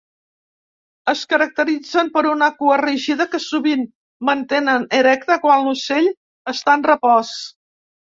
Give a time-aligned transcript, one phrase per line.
[1.11, 3.83] Es caracteritzen per una cua rígida que sovint
[4.31, 6.09] mantenen erecta quan l'ocell
[6.53, 7.35] està en repòs.